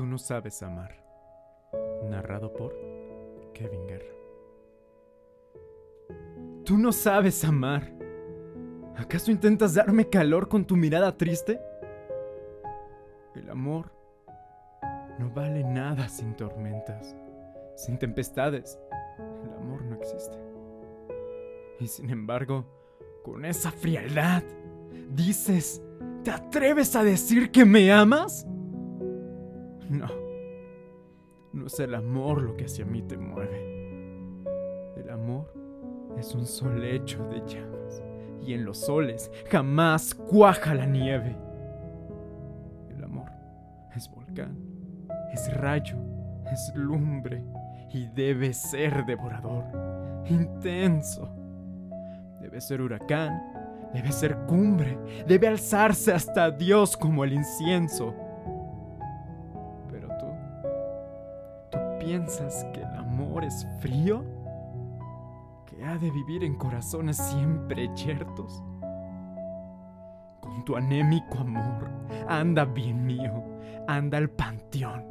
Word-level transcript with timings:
Tú 0.00 0.06
no 0.06 0.16
sabes 0.16 0.62
amar. 0.62 0.96
Narrado 2.08 2.54
por 2.54 2.74
Kevin 3.52 3.86
Guerra. 3.86 4.14
Tú 6.64 6.78
no 6.78 6.90
sabes 6.90 7.44
amar. 7.44 7.92
¿Acaso 8.96 9.30
intentas 9.30 9.74
darme 9.74 10.08
calor 10.08 10.48
con 10.48 10.64
tu 10.64 10.74
mirada 10.74 11.18
triste? 11.18 11.60
El 13.34 13.50
amor 13.50 13.92
no 15.18 15.28
vale 15.34 15.64
nada 15.64 16.08
sin 16.08 16.34
tormentas, 16.34 17.14
sin 17.76 17.98
tempestades. 17.98 18.78
El 19.44 19.52
amor 19.52 19.82
no 19.82 19.96
existe. 19.96 20.38
Y 21.78 21.86
sin 21.88 22.08
embargo, 22.08 22.64
con 23.22 23.44
esa 23.44 23.70
frialdad, 23.70 24.44
dices, 25.10 25.82
¿te 26.24 26.30
atreves 26.30 26.96
a 26.96 27.04
decir 27.04 27.50
que 27.50 27.66
me 27.66 27.92
amas? 27.92 28.46
No, 29.98 30.06
no 31.52 31.66
es 31.66 31.80
el 31.80 31.96
amor 31.96 32.42
lo 32.42 32.56
que 32.56 32.66
hacia 32.66 32.84
mí 32.84 33.02
te 33.02 33.16
mueve. 33.16 34.44
El 34.96 35.10
amor 35.10 35.52
es 36.16 36.32
un 36.32 36.46
sol 36.46 36.84
hecho 36.84 37.28
de 37.28 37.40
llamas, 37.40 38.00
y 38.40 38.54
en 38.54 38.64
los 38.64 38.78
soles 38.78 39.32
jamás 39.50 40.14
cuaja 40.14 40.76
la 40.76 40.86
nieve. 40.86 41.36
El 42.88 43.02
amor 43.02 43.30
es 43.96 44.08
volcán, 44.08 44.56
es 45.32 45.52
rayo, 45.56 45.96
es 46.52 46.72
lumbre, 46.76 47.42
y 47.92 48.06
debe 48.06 48.52
ser 48.52 49.04
devorador, 49.06 49.64
intenso. 50.26 51.28
Debe 52.40 52.60
ser 52.60 52.80
huracán, 52.80 53.42
debe 53.92 54.12
ser 54.12 54.36
cumbre, 54.46 54.96
debe 55.26 55.48
alzarse 55.48 56.12
hasta 56.12 56.48
Dios 56.52 56.96
como 56.96 57.24
el 57.24 57.32
incienso. 57.32 58.29
Piensas 62.00 62.66
que 62.72 62.80
el 62.80 62.94
amor 62.96 63.44
es 63.44 63.66
frío? 63.78 64.24
¿Que 65.66 65.84
ha 65.84 65.96
de 65.98 66.10
vivir 66.10 66.42
en 66.42 66.56
corazones 66.56 67.16
siempre 67.16 67.88
yertos? 67.94 68.62
Con 70.40 70.64
tu 70.64 70.74
anémico 70.74 71.38
amor, 71.38 71.88
anda 72.26 72.64
bien 72.64 73.06
mío, 73.06 73.44
anda 73.86 74.18
al 74.18 74.30
panteón, 74.30 75.04